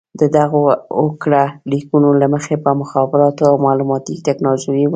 د 0.19 0.21
دغو 0.37 0.61
هوکړه 0.99 1.43
لیکونو 1.71 2.09
له 2.21 2.27
مخې 2.33 2.55
به 2.63 2.71
د 2.73 2.79
مخابراتو 2.81 3.43
او 3.51 3.55
معلوماتي 3.65 4.15
ټکنالوژۍ 4.27 4.81
وزارت 4.85 4.89